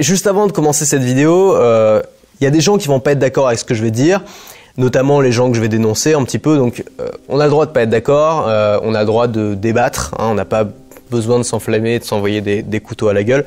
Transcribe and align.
Juste 0.00 0.26
avant 0.26 0.46
de 0.46 0.52
commencer 0.52 0.86
cette 0.86 1.02
vidéo, 1.02 1.54
euh, 1.56 2.00
il 2.40 2.44
y 2.44 2.46
a 2.46 2.50
des 2.50 2.62
gens 2.62 2.78
qui 2.78 2.88
vont 2.88 3.00
pas 3.00 3.12
être 3.12 3.18
d'accord 3.18 3.48
avec 3.48 3.58
ce 3.58 3.66
que 3.66 3.74
je 3.74 3.82
vais 3.82 3.90
dire, 3.90 4.22
notamment 4.78 5.20
les 5.20 5.30
gens 5.30 5.50
que 5.50 5.56
je 5.56 5.60
vais 5.60 5.68
dénoncer 5.68 6.14
un 6.14 6.24
petit 6.24 6.38
peu. 6.38 6.56
Donc, 6.56 6.84
euh, 7.00 7.10
on 7.28 7.38
a 7.38 7.44
le 7.44 7.50
droit 7.50 7.66
de 7.66 7.70
pas 7.70 7.82
être 7.82 7.90
d'accord, 7.90 8.46
euh, 8.48 8.78
on 8.82 8.94
a 8.94 9.00
le 9.00 9.06
droit 9.06 9.26
de 9.26 9.54
débattre, 9.54 10.14
hein, 10.18 10.28
on 10.30 10.34
n'a 10.34 10.46
pas 10.46 10.66
besoin 11.10 11.36
de 11.38 11.42
s'enflammer, 11.42 11.98
de 11.98 12.04
s'envoyer 12.04 12.40
des, 12.40 12.80
couteaux 12.80 13.08
à 13.08 13.12
la 13.12 13.24
gueule. 13.24 13.44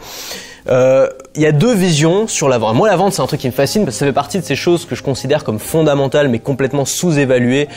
Euh, 0.69 1.09
il 1.35 1.41
y 1.41 1.45
a 1.45 1.51
deux 1.51 1.73
visions 1.73 2.27
sur 2.27 2.47
la 2.47 2.57
vente. 2.57 2.75
Moi, 2.75 2.87
la 2.87 2.95
vente, 2.95 3.13
c'est 3.13 3.21
un 3.21 3.27
truc 3.27 3.41
qui 3.41 3.47
me 3.47 3.51
fascine 3.51 3.83
parce 3.83 3.95
que 3.95 3.99
ça 3.99 4.05
fait 4.05 4.13
partie 4.13 4.39
de 4.39 4.43
ces 4.43 4.55
choses 4.55 4.85
que 4.85 4.95
je 4.95 5.03
considère 5.03 5.43
comme 5.43 5.59
fondamentales, 5.59 6.29
mais 6.29 6.39
complètement 6.39 6.85
sous-évaluées 6.85 7.67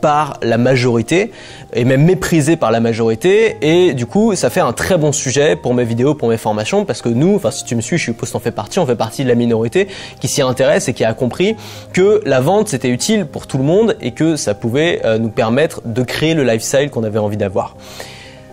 par 0.00 0.38
la 0.42 0.58
majorité 0.58 1.32
et 1.72 1.84
même 1.84 2.04
méprisées 2.04 2.56
par 2.56 2.70
la 2.70 2.80
majorité. 2.80 3.56
Et 3.62 3.94
du 3.94 4.06
coup, 4.06 4.34
ça 4.34 4.50
fait 4.50 4.60
un 4.60 4.72
très 4.72 4.98
bon 4.98 5.12
sujet 5.12 5.56
pour 5.56 5.74
mes 5.74 5.84
vidéos, 5.84 6.14
pour 6.14 6.28
mes 6.28 6.36
formations, 6.36 6.84
parce 6.84 7.02
que 7.02 7.08
nous, 7.08 7.36
enfin, 7.36 7.50
si 7.50 7.64
tu 7.64 7.74
me 7.74 7.80
suis, 7.80 7.98
je 7.98 8.04
suppose 8.04 8.30
t'en 8.30 8.38
fais 8.38 8.50
partie, 8.50 8.78
on 8.78 8.86
fait 8.86 8.96
partie 8.96 9.24
de 9.24 9.28
la 9.28 9.34
minorité 9.34 9.88
qui 10.20 10.28
s'y 10.28 10.42
intéresse 10.42 10.88
et 10.88 10.92
qui 10.92 11.04
a 11.04 11.14
compris 11.14 11.56
que 11.92 12.20
la 12.26 12.40
vente 12.40 12.68
c'était 12.68 12.90
utile 12.90 13.26
pour 13.26 13.46
tout 13.46 13.58
le 13.58 13.64
monde 13.64 13.96
et 14.00 14.12
que 14.12 14.36
ça 14.36 14.54
pouvait 14.54 15.00
euh, 15.04 15.18
nous 15.18 15.30
permettre 15.30 15.80
de 15.84 16.02
créer 16.02 16.34
le 16.34 16.44
lifestyle 16.44 16.90
qu'on 16.90 17.04
avait 17.04 17.18
envie 17.18 17.36
d'avoir. 17.36 17.76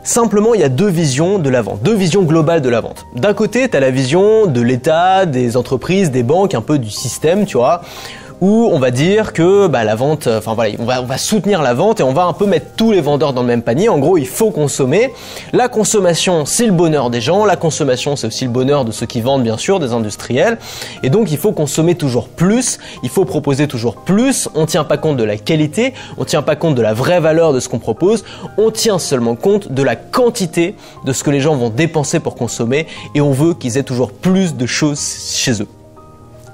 Simplement, 0.06 0.54
il 0.54 0.60
y 0.60 0.66
a 0.66 0.70
deux 0.70 0.90
visions 0.90 1.40
de 1.40 1.50
la 1.50 1.62
vente, 1.62 1.82
deux 1.82 1.96
visions 1.96 2.24
globales 2.24 2.62
de 2.62 2.68
la 2.68 2.82
vente. 2.82 3.06
D'un 3.16 3.34
côté, 3.34 3.70
tu 3.70 3.80
la 3.80 3.90
vision 3.90 4.48
de 4.48 4.60
l'État, 4.60 5.26
des 5.26 5.56
entreprises, 5.56 6.12
des 6.12 6.24
banques, 6.24 6.54
un 6.54 6.62
peu 6.62 6.78
du 6.78 6.90
système, 6.90 7.46
tu 7.46 7.56
vois, 7.56 7.82
où 8.42 8.70
on 8.72 8.80
va 8.80 8.92
dire 8.92 9.34
que 9.34 9.68
bah, 9.68 9.84
la 9.84 9.96
vente, 9.96 10.28
euh, 10.28 10.40
enfin 10.40 10.54
voilà, 10.54 10.74
on 10.80 10.86
va, 10.86 11.18
soutenir 11.18 11.62
la 11.62 11.74
vente 11.74 12.00
et 12.00 12.04
on 12.04 12.14
va 12.14 12.26
un 12.26 12.34
peu 12.34 12.46
mettre 12.46 12.68
tous 12.76 12.92
les 12.92 13.02
vendeurs 13.02 13.34
dans 13.34 13.42
le 13.42 13.48
même 13.48 13.62
panier. 13.62 13.90
En 13.90 14.00
gros, 14.00 14.18
il 14.18 14.28
faut 14.28 14.52
consommer. 14.52 15.14
La 15.54 15.68
consommation, 15.68 16.46
c'est 16.46 16.66
le 16.66 16.72
bonheur 16.72 17.10
des 17.10 17.22
gens. 17.22 17.46
La 17.46 17.56
consommation, 17.56 18.16
c'est 18.16 18.28
aussi 18.28 18.46
le 18.46 18.52
bonheur 18.52 18.86
de 18.86 18.92
ceux 18.92 19.06
qui 19.06 19.22
vendent, 19.22 19.44
bien 19.44 19.58
sûr, 19.58 19.80
des 19.80 19.94
industriels. 19.94 20.58
Et 21.04 21.10
donc, 21.10 21.32
il 21.32 21.38
faut 21.38 21.52
consommer 21.52 21.96
toujours 21.96 22.28
plus. 22.28 22.80
Il 23.04 23.10
faut 23.10 23.26
proposer 23.26 23.68
toujours 23.68 23.96
plus. 23.96 24.50
On 24.56 24.66
tient 24.66 24.84
pas 24.84 24.98
compte 24.98 25.18
de 25.18 25.24
la 25.24 25.38
qualité. 25.38 25.94
On 26.18 26.26
tient 26.26 26.42
pas 26.42 26.56
compte 26.56 26.76
de 26.76 26.82
la 26.82 26.94
vraie 26.94 27.20
valeur 27.20 27.54
de 27.54 27.60
ce 27.60 27.70
qu'on 27.70 27.80
propose. 27.80 28.24
On 28.58 28.72
tient 28.72 29.00
seulement 29.00 29.36
compte 29.36 29.72
de 29.72 29.84
la 29.84 29.96
quantité 29.96 30.76
de 31.06 31.14
ce 31.14 31.24
que 31.24 31.32
les 31.32 31.40
gens 31.40 31.56
vont 31.56 31.70
dépenser 31.70 32.20
pour 32.20 32.36
consommer. 32.36 32.88
Et 33.16 33.22
on 33.22 33.32
veut 33.32 33.54
qu'ils 33.54 33.78
aient 33.78 33.84
toujours 33.84 34.12
plus 34.12 34.56
de 34.56 34.66
choses 34.66 35.02
chez 35.36 35.62
eux. 35.62 35.68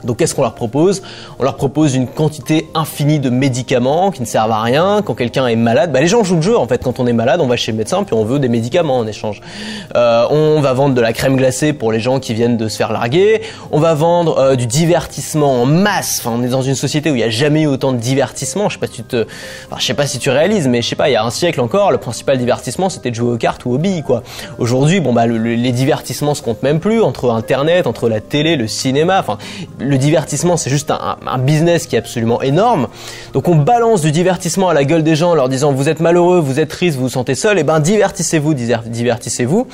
Donc 0.04 0.18
qu'est-ce 0.18 0.36
qu'on 0.36 0.42
leur 0.42 0.56
propose? 0.56 1.02
On 1.40 1.44
leur 1.44 1.56
propose 1.56 1.96
une 1.96 2.08
quantité 2.08 2.70
infinie 2.74 3.20
de 3.20 3.30
médicaments 3.30 4.12
qui 4.12 4.22
ne 4.22 4.26
servent 4.26 4.52
à 4.52 4.62
rien. 4.62 5.02
Quand 5.04 5.14
quelqu'un 5.14 5.48
est 5.48 5.56
malade, 5.56 5.92
bah, 5.92 6.02
les 6.02 6.08
gens 6.08 6.24
jouent 6.24 6.38
le 6.38 6.42
jeu 6.42 6.58
en 6.58 6.68
fait. 6.68 6.84
Quand 6.84 7.00
on 7.00 7.08
est 7.08 7.14
malade, 7.14 7.42
on 7.42 7.48
va 7.48 7.58
chez 7.58 7.72
le 7.72 7.78
médecin 7.78 8.04
puis 8.04 8.14
on 8.14 8.24
veut 8.24 8.40
des 8.40 8.50
médicaments 8.50 8.98
en 8.98 9.08
échange. 9.08 9.42
Euh, 9.96 10.26
on 10.30 10.62
va 10.62 10.74
vendre 10.74 10.96
de 10.96 11.02
la 11.02 11.14
crème 11.14 11.36
glacée 11.36 11.74
pour 11.74 11.92
les 11.92 12.00
gens 12.00 12.20
qui 12.20 12.34
viennent 12.34 12.58
de 12.58 12.68
se 12.68 12.78
faire 12.78 12.92
larguer. 12.92 13.42
On 13.72 13.80
va 13.80 13.94
vendre 13.94 14.38
euh, 14.38 14.56
du 14.56 14.68
divertissement 14.68 15.62
en 15.62 15.66
masse. 15.66 16.20
Enfin, 16.20 16.36
on 16.38 16.44
est 16.44 16.50
dans 16.50 16.62
une 16.62 16.76
société 16.76 17.12
où 17.12 17.16
il 17.16 17.20
n'y 17.20 17.24
a 17.24 17.30
jamais 17.30 17.64
eu 17.64 17.68
autant 17.68 17.92
de 17.92 17.98
divertissement. 17.98 18.70
Je 18.70 18.76
sais 18.76 18.80
pas 18.80 18.88
si 18.88 18.94
tu 18.94 19.04
te, 19.04 19.26
je 19.78 19.86
sais 19.86 19.94
pas 19.94 20.08
si 20.08 20.20
tu 20.20 20.30
réalises, 20.30 20.68
mais 20.68 20.82
je 20.82 20.88
sais 20.88 20.96
pas. 20.96 21.10
Il 21.10 21.14
y 21.14 21.16
a 21.16 21.24
un 21.24 21.30
siècle 21.30 21.62
encore, 21.62 21.92
le 21.92 21.98
principal 21.98 22.38
divertissement 22.38 22.90
c'était 22.90 23.12
de 23.12 23.16
jouer 23.16 23.34
aux 23.34 23.38
cartes 23.38 23.66
ou 23.66 23.74
aux 23.74 23.78
billes 23.78 24.04
quoi. 24.04 24.24
Aujourd'hui, 24.58 25.00
bon 25.00 25.14
bah 25.14 25.26
le, 25.26 25.38
les 25.38 25.72
divertissements 25.72 26.34
se 26.34 26.42
comptent 26.42 26.64
même 26.64 26.80
plus 26.80 27.02
entre 27.02 27.32
Internet, 27.32 27.88
entre 27.88 28.10
la 28.10 28.22
télé, 28.22 28.56
le 28.56 28.68
cinéma. 28.68 29.20
Enfin 29.20 29.38
le 29.90 29.98
divertissement, 29.98 30.56
c'est 30.56 30.70
juste 30.70 30.92
un, 30.92 31.38
business 31.40 31.88
qui 31.88 31.96
est 31.96 32.00
absolument 32.00 32.42
énorme. 32.42 32.88
Donc 33.34 33.48
on 33.48 33.56
balance 33.56 34.02
du 34.02 34.12
divertissement 34.12 34.70
à 34.70 34.74
la 34.74 34.84
gueule 34.84 35.04
des 35.04 35.16
gens 35.16 35.32
en 35.32 35.36
leur 35.36 35.50
disant 35.50 35.72
vous 35.72 35.90
êtes 35.90 36.00
malheureux, 36.00 36.40
vous 36.40 36.60
êtes 36.60 36.70
triste, 36.70 36.98
vous 36.98 37.04
vous 37.04 37.10
sentez 37.10 37.36
seul, 37.36 37.58
et 37.58 37.62
eh 37.62 37.64
ben 37.64 37.80
divertissez-vous, 37.80 38.54
divertissez-vous. 38.54 39.68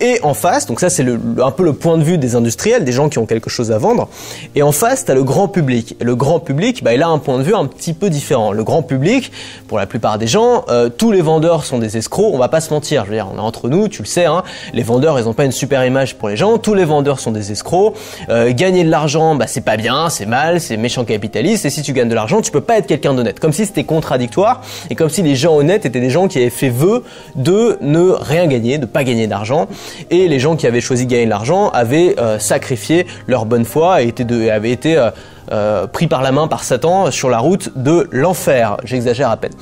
Et 0.00 0.20
en 0.22 0.34
face, 0.34 0.66
donc 0.66 0.80
ça 0.80 0.88
c'est 0.88 1.04
un 1.06 1.50
peu 1.50 1.64
le 1.64 1.72
point 1.72 1.98
de 1.98 2.04
vue 2.04 2.16
des 2.16 2.36
industriels, 2.36 2.84
des 2.84 2.92
gens 2.92 3.08
qui 3.08 3.18
ont 3.18 3.26
quelque 3.26 3.50
chose 3.50 3.72
à 3.72 3.78
vendre. 3.78 4.08
Et 4.54 4.62
en 4.62 4.72
face, 4.72 5.04
tu 5.04 5.12
le 5.12 5.24
grand 5.24 5.48
public. 5.48 5.96
Et 6.00 6.04
le 6.04 6.14
grand 6.14 6.40
public, 6.40 6.84
bah, 6.84 6.94
il 6.94 7.02
a 7.02 7.08
un 7.08 7.18
point 7.18 7.38
de 7.38 7.42
vue 7.42 7.54
un 7.54 7.66
petit 7.66 7.92
peu 7.92 8.10
différent. 8.10 8.52
Le 8.52 8.64
grand 8.64 8.82
public, 8.82 9.32
pour 9.66 9.78
la 9.78 9.86
plupart 9.86 10.18
des 10.18 10.26
gens, 10.26 10.64
euh, 10.68 10.88
tous 10.88 11.10
les 11.10 11.22
vendeurs 11.22 11.64
sont 11.64 11.78
des 11.78 11.96
escrocs, 11.96 12.32
on 12.32 12.38
va 12.38 12.48
pas 12.48 12.60
se 12.60 12.72
mentir. 12.72 13.04
Je 13.04 13.10
veux 13.10 13.16
dire, 13.16 13.28
on 13.32 13.36
est 13.36 13.40
entre 13.40 13.68
nous, 13.68 13.88
tu 13.88 14.02
le 14.02 14.06
sais, 14.06 14.26
hein, 14.26 14.42
les 14.72 14.82
vendeurs, 14.82 15.18
ils 15.18 15.28
ont 15.28 15.32
pas 15.32 15.44
une 15.44 15.52
super 15.52 15.84
image 15.84 16.16
pour 16.16 16.28
les 16.28 16.36
gens. 16.36 16.58
Tous 16.58 16.74
les 16.74 16.84
vendeurs 16.84 17.20
sont 17.20 17.32
des 17.32 17.52
escrocs. 17.52 17.94
Euh, 18.28 18.52
gagner 18.52 18.84
de 18.84 18.90
l'argent, 18.90 19.34
bah, 19.34 19.46
c'est 19.56 19.62
pas 19.62 19.78
bien, 19.78 20.10
c'est 20.10 20.26
mal, 20.26 20.60
c'est 20.60 20.76
méchant 20.76 21.06
capitaliste, 21.06 21.64
et 21.64 21.70
si 21.70 21.80
tu 21.80 21.94
gagnes 21.94 22.10
de 22.10 22.14
l'argent, 22.14 22.42
tu 22.42 22.50
peux 22.50 22.60
pas 22.60 22.76
être 22.76 22.86
quelqu'un 22.86 23.14
d'honnête. 23.14 23.40
Comme 23.40 23.54
si 23.54 23.64
c'était 23.64 23.84
contradictoire, 23.84 24.60
et 24.90 24.94
comme 24.94 25.08
si 25.08 25.22
les 25.22 25.34
gens 25.34 25.56
honnêtes 25.56 25.86
étaient 25.86 26.00
des 26.00 26.10
gens 26.10 26.28
qui 26.28 26.36
avaient 26.36 26.50
fait 26.50 26.68
vœu 26.68 27.04
de 27.36 27.78
ne 27.80 28.10
rien 28.10 28.48
gagner, 28.48 28.76
de 28.76 28.84
pas 28.84 29.02
gagner 29.02 29.26
d'argent, 29.26 29.66
et 30.10 30.28
les 30.28 30.40
gens 30.40 30.56
qui 30.56 30.66
avaient 30.66 30.82
choisi 30.82 31.06
de 31.06 31.10
gagner 31.10 31.24
de 31.24 31.30
l'argent 31.30 31.70
avaient 31.70 32.16
euh, 32.18 32.38
sacrifié 32.38 33.06
leur 33.28 33.46
bonne 33.46 33.64
foi 33.64 34.02
et 34.02 34.12
avaient 34.50 34.72
été 34.72 34.98
euh, 34.98 35.10
euh, 35.52 35.86
pris 35.86 36.06
par 36.06 36.22
la 36.22 36.32
main 36.32 36.48
par 36.48 36.62
Satan 36.62 37.10
sur 37.10 37.30
la 37.30 37.38
route 37.38 37.70
de 37.76 38.08
l'enfer. 38.12 38.76
J'exagère 38.84 39.30
à 39.30 39.38
peine. 39.38 39.52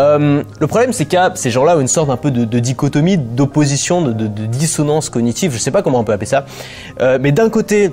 Le 0.00 0.66
problème, 0.66 0.92
c'est 0.92 1.14
a 1.14 1.30
ces 1.36 1.52
gens-là 1.52 1.76
une 1.76 1.86
sorte 1.86 2.10
un 2.10 2.16
peu 2.16 2.32
de, 2.32 2.58
dichotomie, 2.58 3.18
d'opposition, 3.18 4.02
de, 4.02 4.26
dissonance 4.26 5.10
cognitive, 5.10 5.52
je 5.52 5.58
sais 5.58 5.70
pas 5.70 5.82
comment 5.82 6.00
on 6.00 6.04
peut 6.04 6.12
appeler 6.12 6.26
ça. 6.26 6.44
Mais 7.20 7.32
d'un 7.32 7.50
côté, 7.50 7.90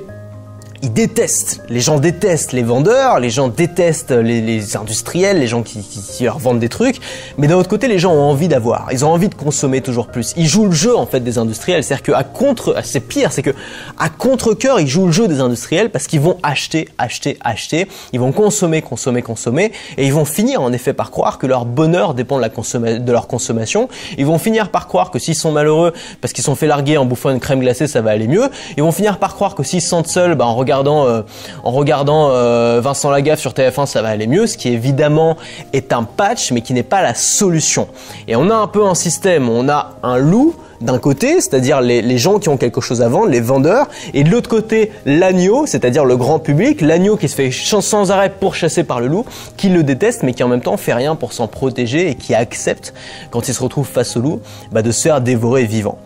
ils 0.85 0.94
détestent, 0.94 1.62
les 1.68 1.79
gens 1.79 2.00
détestent 2.00 2.51
les 2.51 2.62
vendeurs, 2.62 3.19
les 3.19 3.31
gens 3.31 3.47
détestent 3.47 4.12
les, 4.12 4.78
industriels, 4.78 5.40
les 5.40 5.47
gens 5.47 5.63
qui, 5.63 5.84
leur 6.22 6.38
vendent 6.38 6.59
des 6.59 6.69
trucs, 6.69 6.97
mais 7.40 7.47
d'un 7.47 7.56
autre 7.56 7.69
côté, 7.69 7.88
les 7.88 7.97
gens 7.97 8.13
ont 8.13 8.29
envie 8.29 8.47
d'avoir, 8.47 8.90
ils 8.91 9.03
ont 9.03 9.09
envie 9.09 9.28
de 9.28 9.34
consommer 9.34 9.81
toujours 9.81 10.07
plus. 10.07 10.35
Ils 10.38 10.46
jouent 10.46 10.68
le 10.68 10.73
jeu 10.73 10.96
en 10.96 11.07
fait 11.07 11.22
des 11.22 11.40
industriels, 11.40 11.84
c'est-à-dire 11.84 12.03
qu'à 12.03 12.23
contre, 12.23 12.75
c'est 12.84 13.00
pire, 13.00 13.31
c'est 13.31 13.41
que 13.41 13.50
à 13.97 14.09
contre 14.09 14.53
cœur, 14.53 14.79
ils 14.79 14.88
jouent 14.88 15.07
le 15.07 15.12
jeu 15.12 15.28
des 15.28 15.40
industriels 15.40 15.90
parce 15.90 16.06
qu'ils 16.06 16.19
vont 16.19 16.38
acheter, 16.44 16.88
acheter, 17.00 17.40
acheter, 17.41 17.88
ils 18.13 18.19
vont 18.19 18.31
consommer, 18.31 18.84
consommer, 18.84 19.23
consommer, 19.23 19.72
et 19.97 20.06
ils 20.06 20.13
vont 20.13 20.25
finir 20.25 20.62
en 20.62 20.72
effet 20.72 20.94
par 20.94 21.09
croire 21.09 21.40
que 21.40 21.47
leur 21.47 21.66
bonheur 21.66 22.13
dépend 22.13 22.38
de, 22.38 22.41
la 22.41 22.50
consomma 22.50 22.94
de 22.94 23.12
leur 23.12 23.25
consommation. 23.25 23.90
Ils 24.19 24.28
vont 24.28 24.38
finir 24.38 24.69
par 24.69 24.85
croire 24.85 25.09
que 25.09 25.17
s'ils 25.17 25.34
sont 25.34 25.52
malheureux 25.52 25.94
parce 26.22 26.31
qu'ils 26.31 26.44
sont 26.44 26.53
fait 26.53 26.67
larguer 26.67 26.97
en 26.97 27.06
bouffant 27.06 27.31
une 27.31 27.40
crème 27.40 27.62
glacée, 27.62 27.88
ça 27.88 28.02
va 28.02 28.12
aller 28.12 28.28
mieux. 28.28 28.50
Ils 28.78 28.84
vont 28.84 28.91
finir 28.91 29.17
par 29.17 29.34
croire 29.34 29.56
que 29.56 29.63
s'ils 29.63 29.81
se 29.81 29.90
sentent 29.90 30.07
seuls, 30.07 30.35
bah, 30.35 30.46
en 30.46 30.53
regardant, 30.53 30.75
euh, 30.86 31.22
en 31.63 31.72
regardant 31.72 32.30
euh, 32.31 32.80
Vincent 32.81 33.09
Lagaffe 33.09 33.40
sur 33.40 33.52
TF1, 33.52 33.86
ça 33.86 34.02
va 34.02 34.09
aller 34.09 34.28
mieux, 34.28 34.47
ce 34.47 34.58
qui 34.58 34.69
évidemment 34.69 35.38
est 35.74 35.94
un 35.94 36.03
patch, 36.03 36.52
mais 36.52 36.62
qui 36.62 36.74
n'est 36.74 36.84
pas 36.84 37.02
la 37.02 37.13
solution. 37.13 37.88
Et 38.28 38.36
on 38.36 38.50
a 38.50 38.56
un 38.56 38.68
peu 38.68 38.85
un 38.85 38.96
système, 38.96 39.50
on 39.50 39.69
a 39.69 39.96
un 40.03 40.18
loup 40.18 40.56
d'un 40.81 41.00
côté, 41.00 41.40
c'est-à-dire 41.40 41.81
les, 41.81 42.18
gens 42.18 42.40
qui 42.40 42.50
ont 42.50 42.58
quelque 42.58 42.81
chose 42.81 43.02
à 43.02 43.08
vendre, 43.08 43.28
les 43.28 43.40
vendeurs, 43.40 43.88
et 44.14 44.24
de 44.24 44.30
l'autre 44.30 44.50
côté, 44.50 44.91
l'agneau, 45.06 45.66
c'est-à-dire 45.66 46.06
le 46.06 46.18
grand 46.18 46.40
public, 46.40 46.81
l'agneau 46.81 47.18
qui 47.18 47.30
se 47.30 47.35
fait 47.35 47.52
sans 47.52 48.12
arrêt 48.12 48.30
pourchasser 48.30 48.84
par 48.84 49.00
le 49.00 49.08
loup, 49.08 49.25
qui 49.58 49.69
le 49.69 49.84
déteste, 49.84 50.24
mais 50.24 50.34
qui 50.34 50.44
en 50.44 50.47
même 50.47 50.62
temps 50.62 50.78
fait 50.78 50.94
rien 50.94 51.16
pour 51.16 51.34
s'en 51.34 51.47
protéger 51.47 52.09
et 52.09 52.16
qui 52.16 52.34
accepte, 52.34 52.94
quand 53.31 53.47
il 53.47 53.53
se 53.53 53.64
retrouve 53.64 53.88
face 53.88 54.18
au 54.18 54.22
loup, 54.22 54.41
bah, 54.72 54.81
de 54.81 54.91
se 54.91 55.02
faire 55.02 55.22
dévorer 55.22 55.66
vivant. 55.66 55.97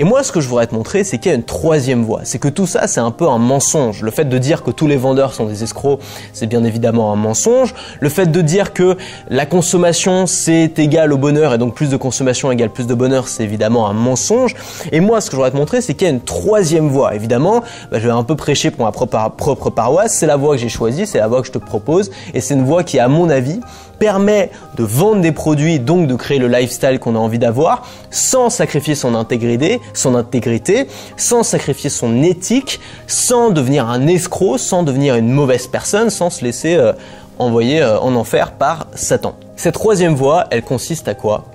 Et 0.00 0.04
moi, 0.04 0.22
ce 0.22 0.30
que 0.30 0.40
je 0.40 0.46
voudrais 0.46 0.68
te 0.68 0.74
montrer, 0.76 1.02
c'est 1.02 1.18
qu'il 1.18 1.32
y 1.32 1.34
a 1.34 1.36
une 1.36 1.42
troisième 1.42 2.04
voie. 2.04 2.20
C'est 2.22 2.38
que 2.38 2.46
tout 2.46 2.68
ça, 2.68 2.86
c'est 2.86 3.00
un 3.00 3.10
peu 3.10 3.26
un 3.26 3.38
mensonge. 3.38 4.02
Le 4.02 4.12
fait 4.12 4.26
de 4.26 4.38
dire 4.38 4.62
que 4.62 4.70
tous 4.70 4.86
les 4.86 4.96
vendeurs 4.96 5.34
sont 5.34 5.46
des 5.46 5.64
escrocs, 5.64 5.98
c'est 6.32 6.46
bien 6.46 6.62
évidemment 6.62 7.12
un 7.12 7.16
mensonge. 7.16 7.74
Le 7.98 8.08
fait 8.08 8.30
de 8.30 8.40
dire 8.40 8.72
que 8.72 8.96
la 9.28 9.44
consommation, 9.44 10.28
c'est 10.28 10.78
égal 10.78 11.12
au 11.12 11.18
bonheur, 11.18 11.52
et 11.52 11.58
donc 11.58 11.74
plus 11.74 11.90
de 11.90 11.96
consommation 11.96 12.52
égale 12.52 12.70
plus 12.70 12.86
de 12.86 12.94
bonheur, 12.94 13.26
c'est 13.26 13.42
évidemment 13.42 13.88
un 13.88 13.92
mensonge. 13.92 14.54
Et 14.92 15.00
moi, 15.00 15.20
ce 15.20 15.30
que 15.30 15.32
je 15.32 15.36
voudrais 15.38 15.50
te 15.50 15.56
montrer, 15.56 15.80
c'est 15.80 15.94
qu'il 15.94 16.06
y 16.06 16.10
a 16.10 16.14
une 16.14 16.20
troisième 16.20 16.88
voie. 16.88 17.16
Évidemment, 17.16 17.64
bah, 17.90 17.98
je 17.98 18.06
vais 18.06 18.14
un 18.14 18.22
peu 18.22 18.36
prêcher 18.36 18.70
pour 18.70 18.84
ma 18.84 18.92
propre, 18.92 19.32
propre 19.36 19.70
paroisse. 19.70 20.14
C'est 20.14 20.26
la 20.26 20.36
voie 20.36 20.54
que 20.54 20.60
j'ai 20.60 20.68
choisie, 20.68 21.08
c'est 21.08 21.18
la 21.18 21.26
voie 21.26 21.40
que 21.40 21.48
je 21.48 21.52
te 21.52 21.58
propose, 21.58 22.12
et 22.34 22.40
c'est 22.40 22.54
une 22.54 22.64
voie 22.64 22.84
qui, 22.84 23.00
à 23.00 23.08
mon 23.08 23.28
avis, 23.30 23.58
permet 23.98 24.50
de 24.76 24.84
vendre 24.84 25.20
des 25.20 25.32
produits, 25.32 25.80
donc 25.80 26.06
de 26.06 26.14
créer 26.14 26.38
le 26.38 26.46
lifestyle 26.46 26.98
qu'on 27.00 27.16
a 27.16 27.18
envie 27.18 27.40
d'avoir, 27.40 27.82
sans 28.10 28.48
sacrifier 28.48 28.94
son 28.94 29.14
intégrité, 29.16 29.80
son 29.94 30.14
intégrité, 30.14 30.86
sans 31.16 31.42
sacrifier 31.42 31.90
son 31.90 32.22
éthique, 32.22 32.80
sans 33.06 33.50
devenir 33.50 33.88
un 33.88 34.06
escroc, 34.06 34.58
sans 34.58 34.82
devenir 34.82 35.14
une 35.14 35.30
mauvaise 35.30 35.66
personne, 35.66 36.10
sans 36.10 36.30
se 36.30 36.44
laisser 36.44 36.76
euh, 36.76 36.92
envoyer 37.38 37.82
euh, 37.82 37.98
en 38.00 38.14
enfer 38.14 38.52
par 38.52 38.86
Satan. 38.94 39.36
Cette 39.56 39.74
troisième 39.74 40.14
voie, 40.14 40.46
elle 40.50 40.62
consiste 40.62 41.08
à 41.08 41.14
quoi? 41.14 41.46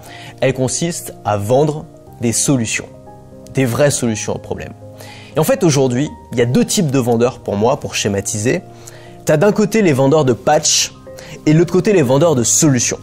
Elle 0.41 0.53
consiste 0.53 1.13
à 1.25 1.37
vendre 1.37 1.85
des 2.21 2.33
solutions, 2.33 2.87
des 3.53 3.65
vraies 3.65 3.91
solutions 3.91 4.35
aux 4.35 4.39
problèmes. 4.39 4.73
Et 5.35 5.39
en 5.39 5.43
fait, 5.43 5.63
aujourd'hui, 5.63 6.09
il 6.31 6.37
y 6.37 6.41
a 6.41 6.45
deux 6.45 6.65
types 6.65 6.91
de 6.91 6.99
vendeurs 6.99 7.39
pour 7.39 7.55
moi, 7.55 7.79
pour 7.79 7.95
schématiser. 7.95 8.61
Tu 9.25 9.31
as 9.31 9.37
d'un 9.37 9.51
côté 9.51 9.81
les 9.81 9.93
vendeurs 9.93 10.25
de 10.25 10.33
patch 10.33 10.93
et 11.45 11.53
de 11.53 11.57
l'autre 11.57 11.73
côté 11.73 11.93
les 11.93 12.01
vendeurs 12.01 12.35
de 12.35 12.43
solutions. 12.43 12.99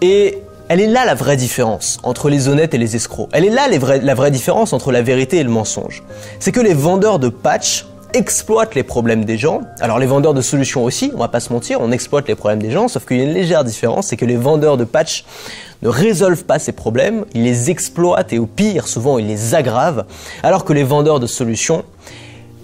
Et 0.00 0.38
elle 0.68 0.80
est 0.80 0.86
là 0.86 1.04
la 1.04 1.14
vraie 1.14 1.36
différence 1.36 1.98
entre 2.02 2.28
les 2.28 2.48
honnêtes 2.48 2.74
et 2.74 2.78
les 2.78 2.96
escrocs. 2.96 3.28
Elle 3.32 3.44
est 3.44 3.50
là 3.50 3.68
la 3.68 4.14
vraie 4.14 4.30
différence 4.30 4.72
entre 4.72 4.90
la 4.90 5.02
vérité 5.02 5.38
et 5.38 5.44
le 5.44 5.50
mensonge. 5.50 6.02
C'est 6.40 6.52
que 6.52 6.60
les 6.60 6.74
vendeurs 6.74 7.18
de 7.18 7.28
patch 7.28 7.86
exploitent 8.14 8.74
les 8.74 8.82
problèmes 8.82 9.24
des 9.24 9.36
gens. 9.36 9.60
Alors 9.80 9.98
les 9.98 10.06
vendeurs 10.06 10.34
de 10.34 10.40
solutions 10.40 10.84
aussi, 10.84 11.12
on 11.14 11.18
va 11.18 11.28
pas 11.28 11.40
se 11.40 11.52
mentir, 11.52 11.78
on 11.80 11.92
exploite 11.92 12.26
les 12.28 12.34
problèmes 12.34 12.62
des 12.62 12.70
gens, 12.70 12.88
sauf 12.88 13.04
qu'il 13.04 13.18
y 13.18 13.20
a 13.20 13.24
une 13.24 13.34
légère 13.34 13.62
différence, 13.62 14.08
c'est 14.08 14.16
que 14.16 14.24
les 14.24 14.36
vendeurs 14.36 14.76
de 14.76 14.84
patch 14.84 15.24
ne 15.82 15.88
résolvent 15.88 16.44
pas 16.44 16.58
ces 16.58 16.72
problèmes, 16.72 17.24
ils 17.34 17.44
les 17.44 17.70
exploitent 17.70 18.32
et 18.32 18.38
au 18.38 18.46
pire, 18.46 18.88
souvent, 18.88 19.18
ils 19.18 19.26
les 19.26 19.54
aggravent, 19.54 20.04
alors 20.42 20.64
que 20.64 20.72
les 20.72 20.84
vendeurs 20.84 21.20
de 21.20 21.26
solutions 21.26 21.84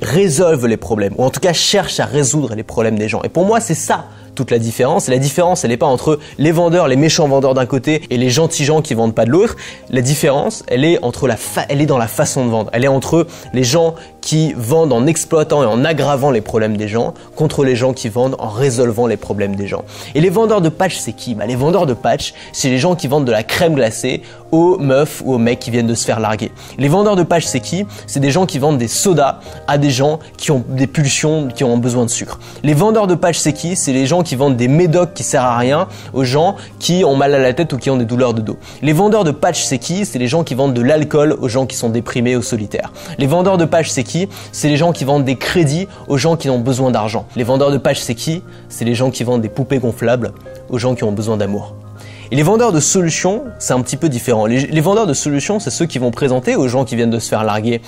résolvent 0.01 0.67
les 0.67 0.77
problèmes, 0.77 1.15
ou 1.19 1.25
en 1.25 1.31
tout 1.31 1.41
cas 1.41 1.53
cherchent 1.53 2.01
à 2.01 2.07
résoudre 2.07 2.55
les 2.55 2.65
problèmes 2.65 2.99
des 2.99 3.09
gens. 3.09 3.23
Et 3.23 3.29
pour 3.29 3.45
moi, 3.45 3.61
c'est 3.61 3.75
ça 3.75 4.07
toute 4.35 4.51
la 4.51 4.59
différence. 4.59 5.09
La 5.09 5.19
différence, 5.19 5.65
elle 5.65 5.71
n'est 5.71 5.77
pas 5.77 5.87
entre 5.87 6.19
les 6.39 6.53
vendeurs, 6.53 6.89
les 6.89 6.97
méchants 6.97 7.29
vendeurs 7.29 7.55
d'un 7.55 7.67
côté 7.67 8.03
et 8.11 8.17
les 8.17 8.31
gentils 8.31 8.65
gens 8.65 8.83
qui 8.83 8.95
vendent 8.95 9.15
pas 9.15 9.25
de 9.25 9.31
l'autre. 9.31 9.57
La 9.91 10.01
différence, 10.01 10.65
elle 10.69 10.85
est 10.85 11.03
entre 11.03 11.27
la 11.27 11.37
elle 11.69 11.81
est 11.81 11.87
dans 11.87 11.99
la 11.99 12.09
façon 12.09 12.45
de 12.47 12.51
vendre. 12.51 12.71
Elle 12.73 12.85
est 12.85 12.89
entre 12.89 13.27
les 13.53 13.65
gens 13.65 13.95
qui 14.23 14.55
vendent 14.57 14.93
en 14.93 15.07
exploitant 15.07 15.63
et 15.63 15.67
en 15.67 15.85
aggravant 15.85 16.31
les 16.31 16.41
problèmes 16.41 16.77
des 16.79 16.89
gens 16.89 17.13
contre 17.37 17.65
les 17.65 17.77
gens 17.77 17.93
qui 17.93 18.09
vendent 18.09 18.37
en 18.39 18.49
résolvant 18.49 19.07
les 19.07 19.19
problèmes 19.19 19.57
des 19.57 19.67
gens. 19.67 19.85
Et 20.15 20.21
les 20.21 20.31
vendeurs 20.31 20.63
de 20.63 20.71
patch, 20.71 20.97
c'est 20.97 21.13
qui? 21.13 21.35
Bah, 21.35 21.45
Les 21.45 21.57
vendeurs 21.57 21.87
de 21.87 21.93
patch, 21.93 22.33
c'est 22.53 22.71
les 22.71 22.79
gens 22.79 22.95
qui 22.95 23.09
vendent 23.09 23.27
de 23.27 23.33
la 23.33 23.43
crème 23.43 23.75
glacée 23.75 24.23
aux 24.53 24.79
meufs 24.79 25.23
ou 25.25 25.35
aux 25.35 25.39
mecs 25.39 25.59
qui 25.59 25.71
viennent 25.71 25.87
de 25.87 25.95
se 25.95 26.05
faire 26.05 26.21
larguer. 26.21 26.53
Les 26.79 26.89
vendeurs 26.89 27.17
de 27.17 27.23
patch, 27.23 27.45
c'est 27.45 27.61
qui? 27.61 27.85
C'est 28.07 28.21
des 28.21 28.31
gens 28.31 28.47
qui 28.47 28.59
vendent 28.59 28.79
des 28.79 28.89
sodas 28.89 29.41
à 29.67 29.77
des 29.77 29.91
gens 29.91 30.21
qui 30.37 30.51
ont 30.51 30.65
des 30.69 30.87
pulsions, 30.87 31.49
qui 31.49 31.65
ont 31.65 31.79
besoin 31.79 32.05
de 32.05 32.11
sucre. 32.11 32.39
Les 32.63 32.75
vendeurs 32.75 33.07
de 33.07 33.15
patch, 33.15 33.39
c'est 33.39 33.53
qui? 33.53 33.77
C'est 33.77 33.93
les 33.93 34.07
gens 34.07 34.23
qui 34.23 34.37
vendent 34.37 34.57
des 34.57 34.69
médocs 34.69 35.15
qui 35.15 35.25
servent 35.25 35.47
à 35.47 35.57
rien 35.57 35.89
aux 36.13 36.25
gens 36.25 36.57
qui 36.79 37.05
ont 37.05 37.17
mal 37.17 37.35
à 37.35 37.39
la 37.39 37.55
tête 37.55 37.73
ou 37.73 37.79
qui 37.79 37.91
ont 37.91 37.97
des 37.97 38.05
douleurs 38.05 38.35
de 38.35 38.41
dos. 38.41 38.59
Les 38.83 38.93
vendeurs 38.93 39.25
de 39.25 39.33
patch, 39.33 39.63
c'est 39.63 39.79
qui? 39.79 40.07
C'est 40.07 40.19
les 40.19 40.29
gens 40.29 40.45
qui 40.45 40.55
vendent 40.55 40.75
de 40.75 40.83
l'alcool 40.83 41.37
aux 41.41 41.49
gens 41.49 41.67
qui 41.67 41.77
sont 41.77 41.89
déprimés 41.89 42.37
ou 42.37 42.43
solitaires. 42.43 42.93
Les 43.19 43.27
vendeurs 43.27 43.59
de 43.59 43.65
patch, 43.65 43.89
c'est 43.89 44.05
qui? 44.05 44.12
C'est 44.53 44.69
les 44.69 44.77
gens 44.77 44.93
qui 44.93 45.05
vendent 45.05 45.25
des 45.25 45.37
crédits 45.37 45.89
aux 46.09 46.17
gens 46.17 46.37
qui 46.37 46.51
ont 46.51 46.59
besoin 46.59 46.91
d'argent. 46.91 47.27
Les 47.37 47.45
vendeurs 47.45 47.71
de 47.71 47.79
patch, 47.79 48.01
c'est 48.01 48.15
qui 48.15 48.43
C'est 48.69 48.85
les 48.85 48.95
gens 48.95 49.11
qui 49.11 49.25
vendent 49.25 49.43
des 49.43 49.49
poupées 49.49 49.79
gonflables 49.79 50.33
aux 50.69 50.79
gens 50.79 50.95
qui 50.95 51.05
ont 51.05 51.13
besoin 51.13 51.37
d'amour. 51.37 51.75
Et 52.31 52.37
les 52.37 52.43
vendeurs 52.43 52.73
de 52.73 52.81
solutions, 52.81 53.45
c'est 53.59 53.75
un 53.75 53.81
petit 53.83 53.99
peu 53.99 54.09
différent. 54.09 54.47
Les 54.47 54.81
vendeurs 54.81 55.07
de 55.07 55.13
solutions, 55.13 55.61
c'est 55.61 55.71
ceux 55.71 55.85
qui 55.85 55.99
vont 55.99 56.11
présenter 56.11 56.57
aux 56.57 56.67
gens 56.67 56.85
qui 56.85 56.97
viennent 56.97 57.11
de 57.11 57.19
se 57.19 57.29
faire 57.29 57.45
larguer 57.45 57.83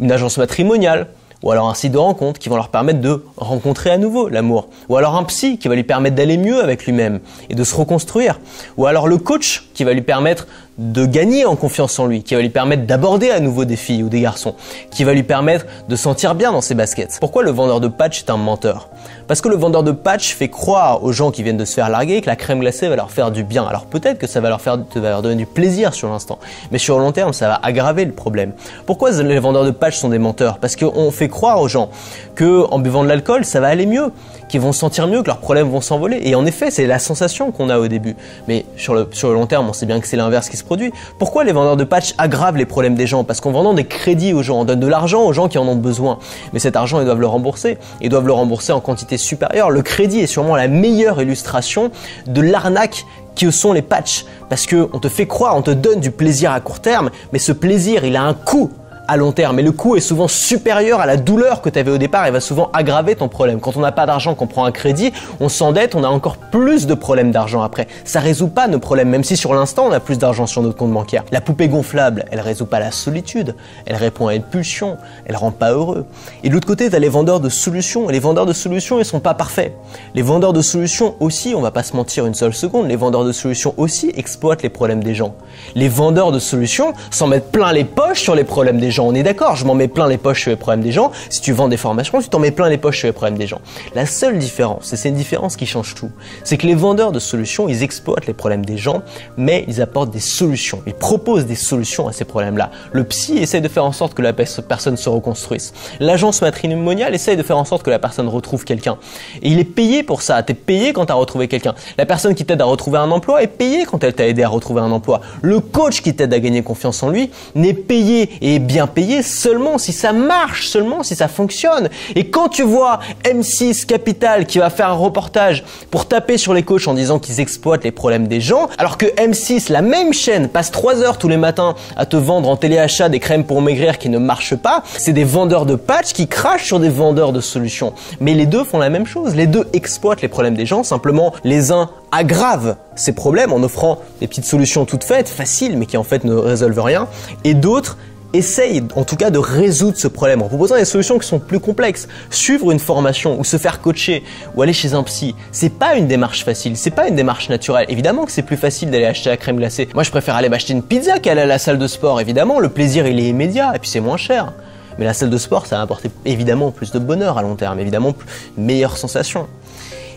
une 0.00 0.10
agence 0.10 0.38
matrimoniale, 0.38 1.06
ou 1.42 1.50
alors 1.50 1.68
un 1.68 1.74
site 1.74 1.92
de 1.92 1.98
rencontre 1.98 2.38
qui 2.38 2.48
vont 2.48 2.56
leur 2.56 2.68
permettre 2.68 3.00
de 3.00 3.24
rencontrer 3.36 3.90
à 3.90 3.98
nouveau 3.98 4.28
l'amour, 4.28 4.68
ou 4.88 4.96
alors 4.96 5.16
un 5.16 5.24
psy 5.24 5.58
qui 5.58 5.68
va 5.68 5.74
lui 5.74 5.84
permettre 5.84 6.16
d'aller 6.16 6.36
mieux 6.36 6.62
avec 6.62 6.84
lui-même 6.84 7.20
et 7.48 7.54
de 7.54 7.64
se 7.64 7.74
reconstruire, 7.74 8.40
ou 8.76 8.86
alors 8.86 9.08
le 9.08 9.18
coach 9.18 9.68
qui 9.74 9.84
va 9.84 9.92
lui 9.92 10.02
permettre 10.02 10.46
de 10.78 11.06
gagner 11.06 11.44
en 11.44 11.56
confiance 11.56 11.98
en 11.98 12.06
lui, 12.06 12.22
qui 12.22 12.34
va 12.34 12.40
lui 12.40 12.50
permettre 12.50 12.86
d'aborder 12.86 13.30
à 13.30 13.40
nouveau 13.40 13.64
des 13.64 13.76
filles 13.76 14.02
ou 14.02 14.08
des 14.08 14.20
garçons, 14.20 14.54
qui 14.90 15.04
va 15.04 15.12
lui 15.12 15.24
permettre 15.24 15.66
de 15.88 15.96
sentir 15.96 16.34
bien 16.34 16.52
dans 16.52 16.60
ses 16.60 16.74
baskets. 16.74 17.18
Pourquoi 17.20 17.42
le 17.42 17.50
vendeur 17.50 17.80
de 17.80 17.88
patch 17.88 18.20
est 18.20 18.30
un 18.30 18.36
menteur? 18.36 18.88
Parce 19.28 19.42
que 19.42 19.48
le 19.50 19.56
vendeur 19.56 19.82
de 19.82 19.92
patch 19.92 20.34
fait 20.34 20.48
croire 20.48 21.04
aux 21.04 21.12
gens 21.12 21.30
qui 21.30 21.42
viennent 21.42 21.58
de 21.58 21.66
se 21.66 21.74
faire 21.74 21.90
larguer 21.90 22.22
que 22.22 22.26
la 22.26 22.34
crème 22.34 22.60
glacée 22.60 22.88
va 22.88 22.96
leur 22.96 23.10
faire 23.10 23.30
du 23.30 23.44
bien. 23.44 23.66
Alors 23.66 23.84
peut-être 23.84 24.18
que 24.18 24.26
ça 24.26 24.40
va 24.40 24.48
leur 24.48 24.62
faire, 24.62 24.78
va 24.96 25.10
leur 25.10 25.20
donner 25.20 25.34
du 25.34 25.44
plaisir 25.44 25.92
sur 25.92 26.08
l'instant, 26.08 26.38
mais 26.72 26.78
sur 26.78 26.98
le 26.98 27.04
long 27.04 27.12
terme, 27.12 27.34
ça 27.34 27.46
va 27.46 27.60
aggraver 27.62 28.06
le 28.06 28.12
problème. 28.12 28.52
Pourquoi 28.86 29.10
les 29.10 29.38
vendeurs 29.38 29.66
de 29.66 29.70
patch 29.70 29.98
sont 29.98 30.08
des 30.08 30.18
menteurs? 30.18 30.56
Parce 30.56 30.76
qu'on 30.76 31.10
fait 31.10 31.28
croire 31.28 31.60
aux 31.60 31.68
gens 31.68 31.90
que 32.36 32.64
en 32.70 32.78
buvant 32.78 33.02
de 33.02 33.08
l'alcool, 33.08 33.44
ça 33.44 33.60
va 33.60 33.66
aller 33.66 33.84
mieux, 33.84 34.12
qu'ils 34.48 34.62
vont 34.62 34.72
se 34.72 34.78
sentir 34.78 35.06
mieux, 35.08 35.20
que 35.20 35.26
leurs 35.26 35.40
problèmes 35.40 35.68
vont 35.68 35.82
s'envoler. 35.82 36.20
Et 36.22 36.34
en 36.34 36.46
effet, 36.46 36.70
c'est 36.70 36.86
la 36.86 36.98
sensation 36.98 37.50
qu'on 37.52 37.68
a 37.68 37.78
au 37.78 37.86
début. 37.86 38.16
Mais 38.46 38.64
sur 38.78 38.94
le, 38.94 39.08
sur 39.12 39.28
le 39.28 39.34
long 39.34 39.46
terme, 39.46 39.68
on 39.68 39.74
sait 39.74 39.84
bien 39.84 40.00
que 40.00 40.06
c'est 40.06 40.16
l'inverse 40.16 40.48
qui 40.48 40.56
se 40.56 40.64
produit. 40.64 40.90
Pourquoi 41.18 41.44
les 41.44 41.52
vendeurs 41.52 41.76
de 41.76 41.84
patch 41.84 42.14
aggravent 42.16 42.56
les 42.56 42.64
problèmes 42.64 42.94
des 42.94 43.06
gens? 43.06 43.24
Parce 43.24 43.42
qu'en 43.42 43.50
vendant 43.50 43.74
des 43.74 43.84
crédits 43.84 44.32
aux 44.32 44.42
gens, 44.42 44.60
on 44.60 44.64
donne 44.64 44.80
de 44.80 44.86
l'argent 44.86 45.24
aux 45.24 45.34
gens 45.34 45.48
qui 45.48 45.58
en 45.58 45.68
ont 45.68 45.76
besoin. 45.76 46.18
Mais 46.54 46.60
cet 46.60 46.76
argent, 46.76 46.98
ils 47.00 47.04
doivent 47.04 47.20
le 47.20 47.26
rembourser. 47.26 47.76
Ils 48.00 48.08
doivent 48.08 48.26
le 48.26 48.32
rembourser 48.32 48.72
en 48.72 48.80
quantité 48.80 49.17
supérieure. 49.18 49.70
Le 49.70 49.82
crédit 49.82 50.20
est 50.20 50.26
sûrement 50.26 50.56
la 50.56 50.68
meilleure 50.68 51.20
illustration 51.20 51.90
de 52.26 52.40
l'arnaque 52.40 53.04
que 53.36 53.50
sont 53.50 53.72
les 53.72 53.82
patchs. 53.82 54.24
Parce 54.48 54.66
qu'on 54.66 54.98
te 54.98 55.08
fait 55.08 55.26
croire, 55.26 55.56
on 55.56 55.62
te 55.62 55.70
donne 55.70 56.00
du 56.00 56.10
plaisir 56.10 56.52
à 56.52 56.60
court 56.60 56.80
terme, 56.80 57.10
mais 57.32 57.38
ce 57.38 57.52
plaisir, 57.52 58.04
il 58.04 58.16
a 58.16 58.22
un 58.22 58.34
coût 58.34 58.70
à 59.08 59.16
long 59.16 59.32
terme. 59.32 59.58
Et 59.58 59.62
le 59.62 59.72
coût 59.72 59.96
est 59.96 60.00
souvent 60.00 60.28
supérieur 60.28 61.00
à 61.00 61.06
la 61.06 61.16
douleur 61.16 61.62
que 61.62 61.70
tu 61.70 61.78
avais 61.78 61.90
au 61.90 61.98
départ 61.98 62.26
et 62.26 62.30
va 62.30 62.40
souvent 62.40 62.70
aggraver 62.72 63.16
ton 63.16 63.28
problème. 63.28 63.58
Quand 63.58 63.76
on 63.76 63.80
n'a 63.80 63.92
pas 63.92 64.06
d'argent, 64.06 64.34
qu'on 64.34 64.46
prend 64.46 64.64
un 64.64 64.70
crédit, 64.70 65.12
on 65.40 65.48
s'endette, 65.48 65.94
on 65.94 66.04
a 66.04 66.08
encore 66.08 66.36
plus 66.36 66.86
de 66.86 66.94
problèmes 66.94 67.32
d'argent 67.32 67.62
après. 67.62 67.88
Ça 68.04 68.20
résout 68.20 68.48
pas 68.48 68.68
nos 68.68 68.78
problèmes, 68.78 69.08
même 69.08 69.24
si 69.24 69.36
sur 69.36 69.54
l'instant 69.54 69.86
on 69.88 69.92
a 69.92 70.00
plus 70.00 70.18
d'argent 70.18 70.46
sur 70.46 70.62
notre 70.62 70.76
compte 70.76 70.92
bancaire. 70.92 71.24
La 71.32 71.40
poupée 71.40 71.68
gonflable, 71.68 72.26
elle 72.30 72.40
résout 72.40 72.66
pas 72.66 72.78
la 72.78 72.90
solitude, 72.90 73.54
elle 73.86 73.96
répond 73.96 74.28
à 74.28 74.34
une 74.34 74.42
pulsion, 74.42 74.98
elle 75.24 75.36
rend 75.36 75.50
pas 75.50 75.72
heureux. 75.72 76.06
Et 76.44 76.50
de 76.50 76.54
l'autre 76.54 76.66
côté, 76.66 76.90
tu 76.90 76.96
as 76.96 76.98
les 76.98 77.08
vendeurs 77.08 77.40
de 77.40 77.48
solutions. 77.48 78.10
Et 78.10 78.12
les 78.12 78.20
vendeurs 78.20 78.46
de 78.46 78.52
solutions, 78.52 78.98
ils 78.98 79.04
sont 79.04 79.20
pas 79.20 79.34
parfaits. 79.34 79.72
Les 80.14 80.22
vendeurs 80.22 80.52
de 80.52 80.60
solutions 80.60 81.14
aussi, 81.20 81.54
on 81.54 81.60
va 81.60 81.70
pas 81.70 81.82
se 81.82 81.96
mentir 81.96 82.26
une 82.26 82.34
seule 82.34 82.54
seconde, 82.54 82.88
les 82.88 82.96
vendeurs 82.96 83.24
de 83.24 83.32
solutions 83.32 83.74
aussi 83.76 84.12
exploitent 84.16 84.62
les 84.62 84.68
problèmes 84.68 85.02
des 85.02 85.14
gens. 85.14 85.34
Les 85.74 85.88
vendeurs 85.88 86.32
de 86.32 86.38
solutions 86.38 86.92
s'en 87.10 87.26
mettent 87.26 87.50
plein 87.50 87.72
les 87.72 87.84
poches 87.84 88.20
sur 88.20 88.34
les 88.34 88.44
problèmes 88.44 88.78
des 88.78 88.90
gens 88.90 88.97
on 89.04 89.14
est 89.14 89.22
d'accord, 89.22 89.56
je 89.56 89.64
m'en 89.64 89.74
mets 89.74 89.88
plein 89.88 90.08
les 90.08 90.18
poches 90.18 90.42
sur 90.42 90.50
les 90.50 90.56
problèmes 90.56 90.82
des 90.82 90.92
gens. 90.92 91.12
Si 91.30 91.40
tu 91.40 91.52
vends 91.52 91.68
des 91.68 91.76
formations, 91.76 92.20
tu 92.20 92.28
t'en 92.28 92.38
mets 92.38 92.50
plein 92.50 92.68
les 92.68 92.78
poches 92.78 92.98
sur 92.98 93.06
les 93.06 93.12
problèmes 93.12 93.38
des 93.38 93.46
gens. 93.46 93.60
La 93.94 94.06
seule 94.06 94.38
différence, 94.38 94.92
et 94.92 94.96
c'est 94.96 95.08
une 95.08 95.14
différence 95.14 95.56
qui 95.56 95.66
change 95.66 95.94
tout, 95.94 96.10
c'est 96.44 96.56
que 96.56 96.66
les 96.66 96.74
vendeurs 96.74 97.12
de 97.12 97.18
solutions, 97.18 97.68
ils 97.68 97.82
exploitent 97.82 98.26
les 98.26 98.34
problèmes 98.34 98.64
des 98.64 98.76
gens, 98.76 99.02
mais 99.36 99.64
ils 99.68 99.80
apportent 99.80 100.10
des 100.10 100.20
solutions. 100.20 100.82
Ils 100.86 100.94
proposent 100.94 101.46
des 101.46 101.54
solutions 101.54 102.08
à 102.08 102.12
ces 102.12 102.24
problèmes-là. 102.24 102.70
Le 102.92 103.04
psy 103.04 103.38
essaye 103.38 103.60
de 103.60 103.68
faire 103.68 103.84
en 103.84 103.92
sorte 103.92 104.14
que 104.14 104.22
la 104.22 104.32
personne 104.32 104.96
se 104.96 105.08
reconstruise. 105.08 105.72
L'agence 106.00 106.42
matrimoniale 106.42 107.14
essaye 107.14 107.36
de 107.36 107.42
faire 107.42 107.58
en 107.58 107.64
sorte 107.64 107.82
que 107.82 107.90
la 107.90 107.98
personne 107.98 108.28
retrouve 108.28 108.64
quelqu'un. 108.64 108.98
Et 109.42 109.50
il 109.50 109.58
est 109.58 109.64
payé 109.64 110.02
pour 110.02 110.22
ça. 110.22 110.42
Tu 110.42 110.52
es 110.52 110.54
payé 110.54 110.92
quand 110.92 111.06
tu 111.06 111.12
as 111.12 111.16
retrouvé 111.16 111.48
quelqu'un. 111.48 111.74
La 111.96 112.06
personne 112.06 112.34
qui 112.34 112.44
t'aide 112.44 112.60
à 112.60 112.64
retrouver 112.64 112.98
un 112.98 113.10
emploi 113.10 113.42
est 113.42 113.46
payée 113.46 113.84
quand 113.84 114.02
elle 114.02 114.14
t'a 114.14 114.26
aidé 114.26 114.42
à 114.42 114.48
retrouver 114.48 114.80
un 114.80 114.90
emploi. 114.90 115.20
Le 115.42 115.60
coach 115.60 116.02
qui 116.02 116.14
t'aide 116.14 116.32
à 116.32 116.40
gagner 116.40 116.62
confiance 116.62 117.02
en 117.02 117.10
lui 117.10 117.30
n'est 117.54 117.74
payé 117.74 118.30
et 118.40 118.58
bien 118.58 118.86
payer 118.88 119.22
seulement 119.22 119.78
si 119.78 119.92
ça 119.92 120.12
marche, 120.12 120.68
seulement 120.68 121.02
si 121.02 121.14
ça 121.14 121.28
fonctionne. 121.28 121.88
Et 122.14 122.30
quand 122.30 122.48
tu 122.48 122.62
vois 122.62 123.00
M6 123.24 123.86
Capital 123.86 124.46
qui 124.46 124.58
va 124.58 124.70
faire 124.70 124.88
un 124.88 124.94
reportage 124.94 125.64
pour 125.90 126.06
taper 126.06 126.38
sur 126.38 126.54
les 126.54 126.62
coachs 126.62 126.88
en 126.88 126.94
disant 126.94 127.18
qu'ils 127.18 127.40
exploitent 127.40 127.84
les 127.84 127.92
problèmes 127.92 128.28
des 128.28 128.40
gens, 128.40 128.68
alors 128.78 128.98
que 128.98 129.06
M6, 129.06 129.72
la 129.72 129.82
même 129.82 130.12
chaîne, 130.12 130.48
passe 130.48 130.70
3 130.70 131.02
heures 131.02 131.18
tous 131.18 131.28
les 131.28 131.36
matins 131.36 131.74
à 131.96 132.06
te 132.06 132.16
vendre 132.16 132.48
en 132.48 132.56
téléachat 132.56 133.08
des 133.08 133.20
crèmes 133.20 133.44
pour 133.44 133.62
maigrir 133.62 133.98
qui 133.98 134.08
ne 134.08 134.18
marchent 134.18 134.56
pas, 134.56 134.82
c'est 134.96 135.12
des 135.12 135.24
vendeurs 135.24 135.66
de 135.66 135.74
patch 135.74 136.12
qui 136.12 136.26
crachent 136.28 136.66
sur 136.66 136.80
des 136.80 136.88
vendeurs 136.88 137.32
de 137.32 137.40
solutions. 137.40 137.92
Mais 138.20 138.34
les 138.34 138.46
deux 138.46 138.64
font 138.64 138.78
la 138.78 138.90
même 138.90 139.06
chose, 139.06 139.34
les 139.34 139.46
deux 139.46 139.66
exploitent 139.72 140.22
les 140.22 140.28
problèmes 140.28 140.54
des 140.56 140.66
gens, 140.66 140.82
simplement 140.82 141.32
les 141.44 141.72
uns 141.72 141.90
aggravent 142.12 142.76
ces 142.94 143.12
problèmes 143.12 143.52
en 143.52 143.62
offrant 143.62 143.98
des 144.20 144.26
petites 144.26 144.44
solutions 144.44 144.84
toutes 144.84 145.04
faites, 145.04 145.28
faciles, 145.28 145.76
mais 145.76 145.86
qui 145.86 145.96
en 145.96 146.04
fait 146.04 146.24
ne 146.24 146.34
résolvent 146.34 146.82
rien, 146.82 147.08
et 147.44 147.54
d'autres 147.54 147.96
essaye 148.32 148.82
en 148.94 149.04
tout 149.04 149.16
cas 149.16 149.30
de 149.30 149.38
résoudre 149.38 149.96
ce 149.96 150.08
problème 150.08 150.42
en 150.42 150.48
proposant 150.48 150.76
des 150.76 150.84
solutions 150.84 151.18
qui 151.18 151.26
sont 151.26 151.38
plus 151.38 151.60
complexes. 151.60 152.08
Suivre 152.30 152.70
une 152.70 152.78
formation 152.78 153.38
ou 153.38 153.44
se 153.44 153.56
faire 153.56 153.80
coacher 153.80 154.22
ou 154.54 154.62
aller 154.62 154.72
chez 154.72 154.94
un 154.94 155.02
psy, 155.02 155.34
c'est 155.52 155.72
pas 155.72 155.96
une 155.96 156.06
démarche 156.06 156.44
facile, 156.44 156.76
c'est 156.76 156.90
pas 156.90 157.08
une 157.08 157.16
démarche 157.16 157.48
naturelle. 157.48 157.86
Évidemment 157.88 158.24
que 158.24 158.32
c'est 158.32 158.42
plus 158.42 158.56
facile 158.56 158.90
d'aller 158.90 159.06
acheter 159.06 159.30
la 159.30 159.36
crème 159.36 159.56
glacée. 159.56 159.88
Moi 159.94 160.02
je 160.02 160.10
préfère 160.10 160.36
aller 160.36 160.48
m'acheter 160.48 160.72
une 160.72 160.82
pizza 160.82 161.18
qu'aller 161.18 161.42
à 161.42 161.46
la 161.46 161.58
salle 161.58 161.78
de 161.78 161.86
sport. 161.86 162.20
Évidemment, 162.20 162.60
le 162.60 162.68
plaisir 162.68 163.06
il 163.06 163.18
est 163.18 163.28
immédiat 163.28 163.72
et 163.74 163.78
puis 163.78 163.88
c'est 163.88 164.00
moins 164.00 164.16
cher. 164.16 164.52
Mais 164.98 165.04
la 165.04 165.14
salle 165.14 165.30
de 165.30 165.38
sport, 165.38 165.66
ça 165.66 165.76
va 165.76 165.82
apporter 165.82 166.10
évidemment 166.24 166.72
plus 166.72 166.90
de 166.90 166.98
bonheur 166.98 167.38
à 167.38 167.42
long 167.42 167.54
terme, 167.54 167.78
évidemment 167.78 168.14
meilleure 168.56 168.96
sensation. 168.96 169.46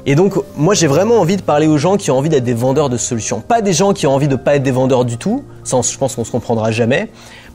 Et 0.07 0.15
donc, 0.15 0.33
moi, 0.57 0.73
j'ai 0.73 0.87
vraiment 0.87 1.19
envie 1.19 1.37
de 1.37 1.43
parler 1.43 1.67
aux 1.67 1.77
gens 1.77 1.95
qui 1.95 2.09
ont 2.09 2.17
envie 2.17 2.29
d'être 2.29 2.43
des 2.43 2.55
vendeurs 2.55 2.89
de 2.89 2.97
solutions. 2.97 3.39
Pas 3.39 3.61
des 3.61 3.73
gens 3.73 3.93
qui 3.93 4.07
ont 4.07 4.15
envie 4.15 4.27
de 4.27 4.35
pas 4.35 4.55
être 4.55 4.63
des 4.63 4.71
vendeurs 4.71 5.05
du 5.05 5.17
tout. 5.17 5.43
Ça, 5.63 5.79
je 5.81 5.95
pense 5.95 6.15
qu'on 6.15 6.25
se 6.25 6.31
comprendra 6.31 6.71
jamais 6.71 7.09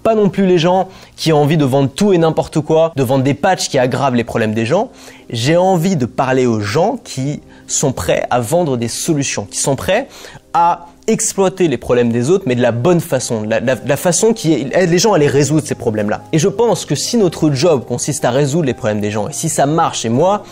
pas 0.07 0.15
non 0.15 0.29
plus 0.29 0.47
les 0.47 0.57
gens 0.57 0.87
qui 1.17 1.33
ont 1.33 1.43
envie 1.43 1.57
de 1.57 1.65
vendre 1.65 1.91
tout 1.91 2.13
et 2.13 2.19
n'importe 2.19 2.61
quoi, 2.61 2.93
de 2.95 3.03
vendre 3.03 3.25
des 3.25 3.35
patchs 3.35 3.69
qui 3.69 3.77
aggravent 3.77 4.15
les 4.15 4.23
problèmes 4.23 4.55
des 4.55 4.65
gens. 4.65 4.93
J'ai 5.31 5.57
envie 5.57 5.97
de 5.97 6.07
parler 6.07 6.47
aux 6.47 6.61
gens 6.61 6.97
qui 7.03 7.41
sont 7.67 7.91
prêts 7.91 8.25
à 8.31 8.39
vendre 8.39 8.77
des 8.77 8.87
solutions, 8.87 9.49
qui 9.51 9.59
sont 9.59 9.75
prêts 9.75 10.07
à 10.55 10.87
exploiter 11.09 11.67
les 11.67 11.77
problèmes 11.77 12.13
des 12.13 12.31
autres, 12.31 12.45
mais 12.47 12.55
de 12.55 12.63
la 12.63 12.71
bonne 12.71 13.01
façon, 13.01 13.43
la, 13.43 13.59
la 13.59 13.97
façon 13.97 14.33
qui 14.33 14.53
aide 14.53 14.91
les 14.91 14.99
gens 14.99 15.13
à 15.13 15.19
les 15.19 15.27
résoudre 15.27 15.67
ces 15.67 15.75
problèmes-là. 15.75 16.23
Et 16.33 16.39
je 16.39 16.47
pense 16.47 16.85
que 16.85 16.95
si 16.95 17.17
notre 17.17 17.51
job 17.51 17.85
consiste 17.85 18.25
à 18.25 18.31
résoudre 18.31 18.67
les 18.67 18.75
problèmes 18.75 19.01
des 19.01 19.11
gens, 19.11 19.27
et 19.27 19.33
si 19.33 19.49
ça 19.49 19.67
marche, 19.67 20.05
et 20.05 20.09
moi, 20.09 20.45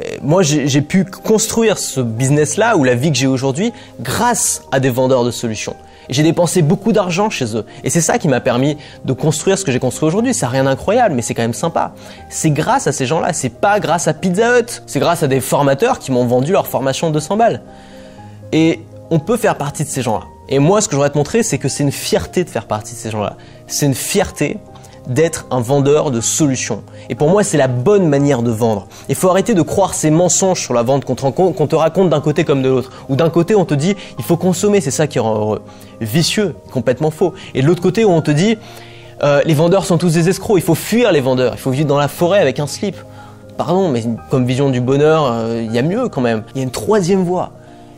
euh, 0.00 0.16
moi, 0.22 0.42
j'ai 0.42 0.80
pu 0.80 1.04
construire 1.04 1.76
ce 1.76 2.00
business-là 2.00 2.78
ou 2.78 2.84
la 2.84 2.94
vie 2.94 3.12
que 3.12 3.18
j'ai 3.18 3.26
aujourd'hui 3.26 3.70
grâce 4.00 4.62
à 4.72 4.80
des 4.80 4.88
vendeurs 4.88 5.24
de 5.24 5.30
solutions. 5.30 5.76
J'ai 6.08 6.22
dépensé 6.22 6.62
beaucoup 6.62 6.92
d'argent 6.92 7.30
chez 7.30 7.56
eux. 7.56 7.64
Et 7.82 7.90
c'est 7.90 8.00
ça 8.00 8.18
qui 8.18 8.28
m'a 8.28 8.40
permis 8.40 8.76
de 9.04 9.12
construire 9.12 9.58
ce 9.58 9.64
que 9.64 9.72
j'ai 9.72 9.78
construit 9.78 10.06
aujourd'hui. 10.06 10.34
C'est 10.34 10.46
rien 10.46 10.64
d'incroyable, 10.64 11.14
mais 11.14 11.22
c'est 11.22 11.34
quand 11.34 11.42
même 11.42 11.54
sympa. 11.54 11.92
C'est 12.28 12.50
grâce 12.50 12.86
à 12.86 12.92
ces 12.92 13.06
gens-là. 13.06 13.32
C'est 13.32 13.48
pas 13.48 13.80
grâce 13.80 14.08
à 14.08 14.14
Pizza 14.14 14.58
Hut. 14.58 14.82
C'est 14.86 15.00
grâce 15.00 15.22
à 15.22 15.28
des 15.28 15.40
formateurs 15.40 15.98
qui 15.98 16.12
m'ont 16.12 16.26
vendu 16.26 16.52
leur 16.52 16.66
formation 16.66 17.08
de 17.08 17.14
200 17.14 17.36
balles. 17.36 17.62
Et 18.52 18.80
on 19.10 19.18
peut 19.18 19.36
faire 19.36 19.56
partie 19.56 19.84
de 19.84 19.88
ces 19.88 20.02
gens-là. 20.02 20.24
Et 20.48 20.58
moi, 20.58 20.80
ce 20.80 20.88
que 20.88 20.92
je 20.92 20.96
voudrais 20.96 21.10
te 21.10 21.18
montrer, 21.18 21.42
c'est 21.42 21.58
que 21.58 21.68
c'est 21.68 21.82
une 21.82 21.92
fierté 21.92 22.44
de 22.44 22.50
faire 22.50 22.66
partie 22.66 22.94
de 22.94 22.98
ces 22.98 23.10
gens-là. 23.10 23.36
C'est 23.66 23.86
une 23.86 23.94
fierté 23.94 24.58
d'être 25.06 25.46
un 25.50 25.60
vendeur 25.60 26.10
de 26.10 26.20
solutions. 26.20 26.82
Et 27.08 27.14
pour 27.14 27.28
moi, 27.28 27.44
c'est 27.44 27.58
la 27.58 27.68
bonne 27.68 28.08
manière 28.08 28.42
de 28.42 28.50
vendre. 28.50 28.86
Il 29.08 29.14
faut 29.14 29.28
arrêter 29.28 29.54
de 29.54 29.62
croire 29.62 29.94
ces 29.94 30.10
mensonges 30.10 30.60
sur 30.60 30.74
la 30.74 30.82
vente 30.82 31.04
qu'on 31.04 31.14
te, 31.14 31.76
raconte 31.76 32.10
d'un 32.10 32.20
côté 32.20 32.44
comme 32.44 32.62
de 32.62 32.68
l'autre. 32.68 32.90
Ou 33.08 33.16
d'un 33.16 33.30
côté, 33.30 33.54
on 33.54 33.64
te 33.64 33.74
dit, 33.74 33.96
il 34.18 34.24
faut 34.24 34.36
consommer, 34.36 34.80
c'est 34.80 34.90
ça 34.90 35.06
qui 35.06 35.18
rend 35.18 35.34
heureux. 35.34 35.62
Vicieux, 36.00 36.54
complètement 36.72 37.10
faux. 37.10 37.34
Et 37.54 37.62
de 37.62 37.66
l'autre 37.66 37.82
côté, 37.82 38.04
on 38.04 38.22
te 38.22 38.30
dit, 38.30 38.56
Euh, 39.22 39.40
les 39.44 39.54
vendeurs 39.54 39.86
sont 39.86 39.98
tous 39.98 40.12
des 40.12 40.28
escrocs, 40.28 40.58
il 40.58 40.62
faut 40.62 40.74
fuir 40.74 41.12
les 41.12 41.20
vendeurs, 41.20 41.54
il 41.54 41.58
faut 41.58 41.70
vivre 41.70 41.86
dans 41.86 41.98
la 41.98 42.08
forêt 42.08 42.40
avec 42.40 42.58
un 42.58 42.66
slip. 42.66 42.96
Pardon, 43.56 43.88
mais 43.88 44.02
comme 44.30 44.44
vision 44.44 44.70
du 44.70 44.80
bonheur, 44.80 45.30
euh, 45.30 45.62
il 45.64 45.72
y 45.72 45.78
a 45.78 45.82
mieux 45.82 46.08
quand 46.08 46.20
même. 46.20 46.42
Il 46.54 46.58
y 46.58 46.60
a 46.60 46.64
une 46.64 46.72
troisième 46.72 47.22
voie. 47.22 47.52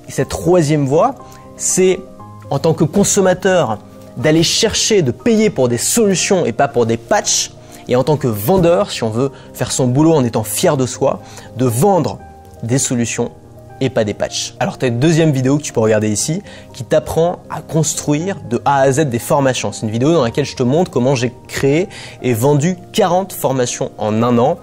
Et 0.08 0.12
cette 0.12 0.28
troisième 0.28 0.84
voie, 0.84 1.14
c'est 1.56 2.00
en 2.50 2.58
tant 2.58 2.74
que 2.74 2.84
consommateur 2.84 3.78
d'aller 4.16 4.42
chercher, 4.42 5.02
de 5.02 5.10
payer 5.10 5.50
pour 5.50 5.68
des 5.68 5.78
solutions 5.78 6.46
et 6.46 6.52
pas 6.52 6.68
pour 6.68 6.86
des 6.86 6.96
patchs. 6.96 7.50
Et 7.88 7.96
en 7.96 8.02
tant 8.02 8.16
que 8.16 8.26
vendeur, 8.26 8.90
si 8.90 9.02
on 9.02 9.10
veut 9.10 9.30
faire 9.54 9.70
son 9.70 9.86
boulot 9.86 10.12
en 10.12 10.24
étant 10.24 10.42
fier 10.42 10.76
de 10.76 10.86
soi, 10.86 11.20
de 11.56 11.66
vendre 11.66 12.18
des 12.62 12.78
solutions 12.78 13.30
et 13.80 13.90
pas 13.90 14.04
des 14.04 14.14
patchs. 14.14 14.54
Alors 14.58 14.78
tu 14.78 14.86
as 14.86 14.88
une 14.88 14.98
deuxième 14.98 15.30
vidéo 15.30 15.58
que 15.58 15.62
tu 15.62 15.72
peux 15.72 15.80
regarder 15.80 16.08
ici 16.08 16.42
qui 16.72 16.84
t'apprend 16.84 17.40
à 17.50 17.60
construire 17.60 18.36
de 18.48 18.60
A 18.64 18.80
à 18.80 18.92
Z 18.92 19.08
des 19.08 19.18
formations. 19.18 19.72
C'est 19.72 19.86
une 19.86 19.92
vidéo 19.92 20.12
dans 20.12 20.22
laquelle 20.22 20.46
je 20.46 20.56
te 20.56 20.62
montre 20.62 20.90
comment 20.90 21.14
j'ai 21.14 21.32
créé 21.48 21.88
et 22.22 22.32
vendu 22.32 22.76
40 22.92 23.32
formations 23.32 23.92
en 23.98 24.22
un 24.22 24.38
an. 24.38 24.58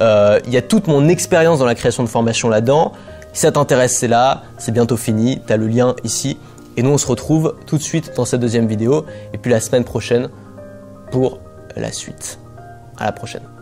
Euh, 0.00 0.40
il 0.46 0.52
y 0.52 0.56
a 0.56 0.62
toute 0.62 0.86
mon 0.86 1.08
expérience 1.08 1.58
dans 1.58 1.66
la 1.66 1.74
création 1.74 2.02
de 2.02 2.08
formations 2.08 2.48
là-dedans. 2.48 2.92
Si 3.32 3.40
ça 3.40 3.52
t'intéresse, 3.52 3.96
c'est 3.98 4.08
là, 4.08 4.42
c'est 4.58 4.72
bientôt 4.72 4.96
fini, 4.96 5.40
tu 5.46 5.52
as 5.52 5.56
le 5.56 5.66
lien 5.66 5.94
ici. 6.04 6.38
Et 6.76 6.82
nous, 6.82 6.90
on 6.90 6.98
se 6.98 7.06
retrouve 7.06 7.54
tout 7.66 7.76
de 7.76 7.82
suite 7.82 8.12
dans 8.16 8.24
cette 8.24 8.40
deuxième 8.40 8.66
vidéo 8.66 9.04
et 9.32 9.38
puis 9.38 9.50
la 9.50 9.60
semaine 9.60 9.84
prochaine 9.84 10.28
pour 11.10 11.40
la 11.76 11.92
suite. 11.92 12.38
À 12.96 13.06
la 13.06 13.12
prochaine. 13.12 13.53